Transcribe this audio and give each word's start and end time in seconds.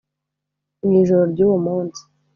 Mu 0.83 0.91
ijoro 1.01 1.23
ry’uwo 1.31 1.57
munsi 1.65 2.01